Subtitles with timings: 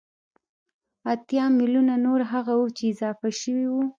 [1.13, 3.83] اتيا ميليونه نور هغه وو چې اضافه شوي وو